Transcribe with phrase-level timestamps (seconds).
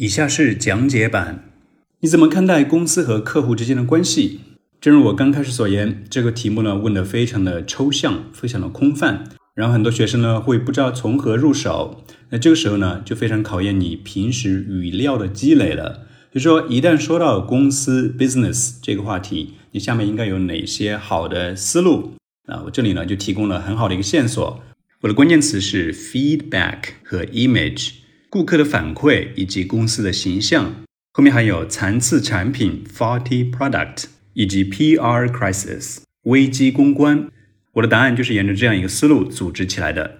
[0.00, 1.50] 以下是讲解版。
[1.98, 4.38] 你怎么看待公司和客户之间的关系？
[4.80, 9.24] 正如我刚开始所言，这个题目呢问的非常的抽象，非常的空泛，
[9.56, 12.04] 然后很多学生呢会不知道从何入手。
[12.30, 16.06] 那这个时候呢就非常考验你平时语料的积累了。
[16.32, 22.12] 就说一旦说到公司 business 这个话题，你下面应该有哪些好的思路？
[22.46, 24.62] 啊，我这里呢就提供了很好的一个线索。
[25.00, 27.94] 我的关键词是 feedback 和 image。
[28.30, 37.30] 顾客的反馈以及公司的形象，后面还有残次产品 （faulty product） 以及 PR crisis 危机公关。
[37.72, 40.18] 我的答案就是沿着这样一个思路组织起来的。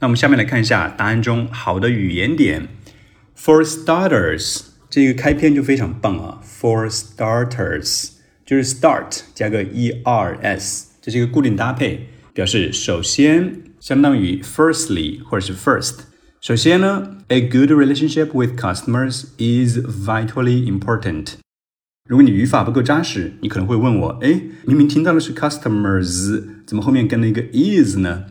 [0.00, 2.66] 那我们下面来看一下答案中好的语言点。
[3.38, 6.42] For starters，这个开篇就非常棒啊。
[6.44, 8.08] For starters
[8.44, 16.00] 就是 start 加个 ers，这是一个固定搭配，表示首先，相当于 firstly 或者是 first。
[16.43, 21.33] 首先呢，a good relationship with customers is vitally important。
[22.07, 28.25] 如果你语法不够扎实，你可能会问我，哎，明明听到的是 customers，怎么后面跟了一个 is 呢？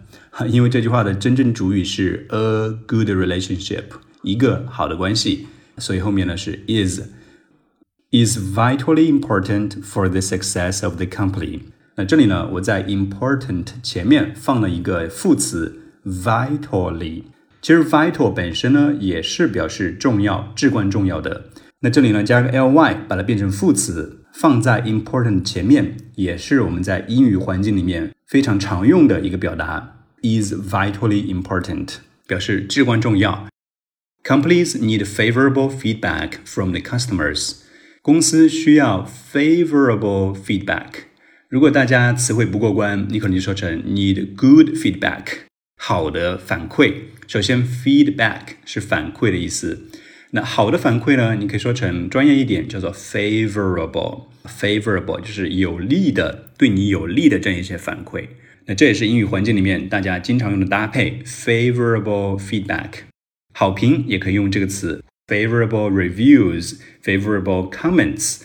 [0.49, 3.85] 因为这句话的真正主语是 a good relationship，
[4.23, 11.61] 一个好的关系，所以后面呢是 is。is vitally important for the success of the company。
[11.97, 17.25] 那这里呢，我在 important 前面放了一个副词 vitally。
[17.64, 21.46] 其实 vital 本身呢也是表示重要、至关重要的。
[21.80, 30.02] 那这里呢加个 ly，把它变成副词，放在 important 前面，也是我们在英语环境里面非常常用的一个表达。
[30.22, 31.96] is vitally important
[32.28, 33.48] 表示至关重要。
[34.26, 37.62] Companies need favorable feedback from the customers。
[38.02, 41.06] 公司需要 favorable feedback。
[41.48, 45.53] 如果大家词汇不过关，你可能就说成 need good feedback。
[45.86, 46.94] 好的反馈，
[47.28, 49.90] 首先 feedback 是反馈的意思。
[50.32, 51.36] 那好的反馈呢？
[51.36, 54.28] 你可以说成专业一点，叫做 favorable。
[54.46, 58.28] favorable 就是有利的，对你有利的这样一些反馈。
[58.68, 63.00] 那这也是英语环境里面大家经常用的搭配，favorable feedback。
[63.54, 68.44] 好评也可以用这个词，favorable reviews，favorable comments。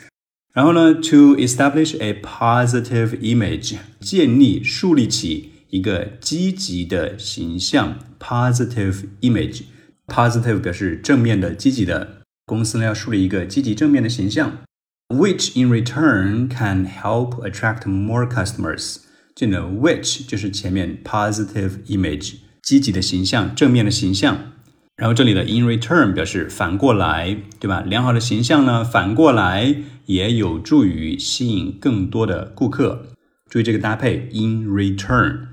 [0.53, 5.53] 然后呢，to establish a positive image，建立、树立起。
[5.71, 9.63] 一个积极的形象，positive image。
[10.07, 12.23] positive 表示正面的、积极的。
[12.47, 14.61] 公司呢要树立一个积极正面的形象
[15.09, 18.97] ，which in return can help attract more customers。
[19.35, 24.53] 这里 which 就是前面 positive image，积极的形象、正面的形象。
[24.97, 27.83] 然后这里的 in return 表示反过来，对吧？
[27.83, 33.09] 良好的形象呢，反过来也有助于吸引更多的顾客。
[33.51, 35.48] 注意这个搭配，in return。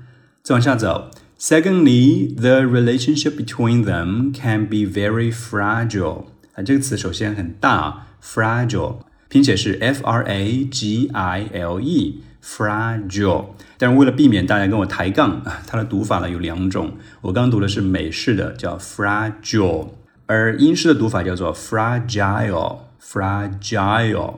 [0.46, 1.10] 再往下走。
[1.40, 6.26] Secondly, the relationship between them can be very fragile。
[6.54, 8.98] 啊，这个词首先很大，fragile，
[9.28, 13.46] 拼写是 f r a g i l e，fragile。
[13.76, 16.92] 但是为了避免大家跟我抬杠，它的读法呢有两种。
[17.22, 19.88] 我刚读的是美式的，叫 fragile，
[20.26, 24.34] 而英式的读法叫做 fragile，fragile。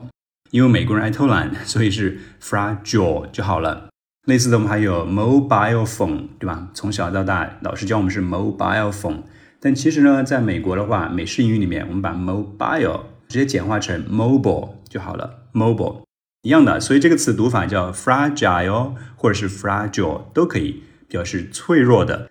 [0.49, 3.88] 因为美国人爱偷懒，所以是 fragile 就好了。
[4.25, 6.69] 类似的，我们还有 mobile phone，对吧？
[6.73, 9.23] 从小到大，老师教我们是 mobile phone，
[9.59, 16.03] 但其实呢，在美国的话，美式英语里面，我们把 mobile 直接简化成 mobile 就好了，mobile
[16.43, 16.79] 一样的。
[16.79, 22.29] 所以这个词读法叫 fragile 或者是 fragile 都可以表示脆弱的。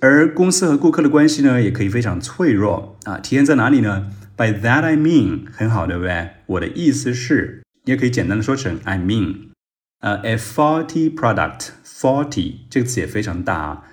[0.00, 3.18] 而公司和顾客的关系呢，也可以非常脆弱啊。
[3.18, 6.30] 体现在哪里呢？By that I mean，很好，对不对？
[6.46, 9.48] 我的意思是，也可以简单的说成 I mean。
[10.00, 13.84] 呃，a faulty product，faulty 这个词也非常大啊。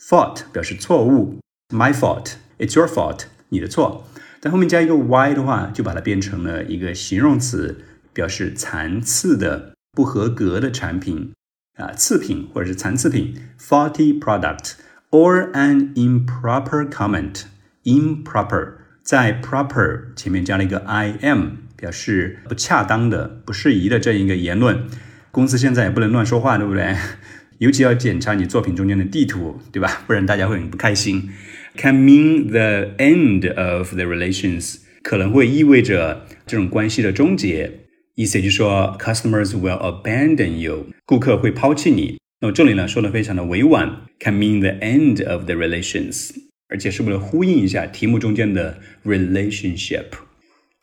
[0.00, 4.06] fault 表示错误，my fault，it's your fault，你的错。
[4.40, 11.32] 但后面加一个 y 的话，就把它变成了一个形容词，表示残次的、不合格的产品
[11.76, 14.74] 啊，次品或者是残次品，faulty product
[15.10, 24.86] or an improper comment，improper 在 proper 前面加了一个 i m，表示不恰当的、不适宜的这样一个言论。
[25.30, 26.94] 公司现在也不能乱说话，对不对？
[27.58, 30.02] 尤其要检查你作品中间的地图，对吧？
[30.06, 31.30] 不然大家会很不开心。
[31.76, 37.80] Can mean the end of the relations，可能会意味着这种关系的终结。
[38.14, 42.18] 意思就是说，customers will abandon you，顾客会抛弃你。
[42.40, 46.30] 那么这里呢说的非常的委婉，can mean the end of the relations，
[46.68, 50.04] 而且是为了呼应一下题目中间的 relationship。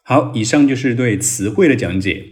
[0.03, 2.25] 好，以上就是对词汇的讲解。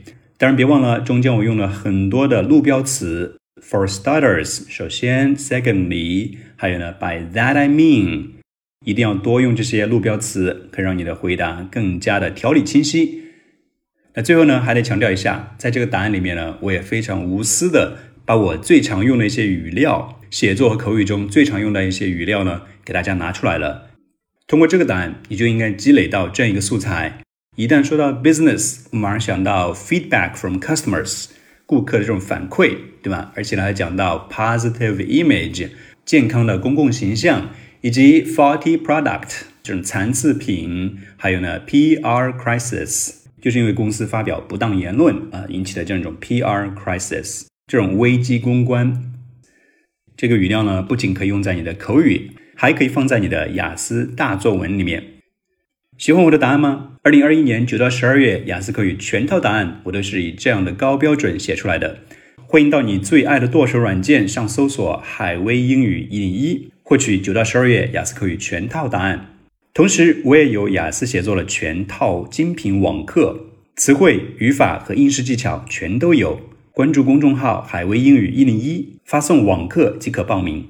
[0.43, 3.37] 当然，别忘了中间我用了很多的路标词。
[3.61, 8.31] For starters，首先，secondly，还有呢，by that I mean。
[8.85, 13.23] 一定要多用这些路标词，可以让你的回答更加的条理清晰。
[14.15, 23.91] 那最后呢，还得强调一下，在这个答案里面呢，我也非常无私的把我最常用的一些语料，写作和口语中最常用的一些语料呢，给大家拿出来了。
[24.45, 27.22] 通过这个答案，你就应该积累到这样一个素材。
[27.55, 31.27] 一旦说到 business，我马上想到 feedback from customers，
[31.67, 33.31] 顾客的这种反馈，对吧？
[33.35, 35.69] 而且呢，还讲到 positive image，
[36.03, 37.51] 健康的公共形象，
[37.81, 43.17] 以及 faulty product，这种残次品，还有呢，PR crisis。
[43.39, 49.13] 就是因为公司发表不当言论啊引起的这样一种 PR crisis，这种危机公关，
[50.17, 55.03] 这个语料呢不仅可以用在你的口语，还可以放在你的雅思大作文里面。
[55.97, 56.93] 喜欢我的答案吗？
[57.03, 61.99] 二零二一年九到十二月雅思口语全套答案，我都是以这样的高标准写出来的。
[62.47, 69.37] 欢迎到你最爱的剁手软件上搜索“海威英语一零一”，获取九到十二月雅思口语全套答案。
[69.73, 76.41] 同时，我也有雅思写作的全套精品网课，词汇、语法和应试技巧全都有。
[76.71, 80.65] 关注公众号“海威英语一零一”，发送“网课”即可报名。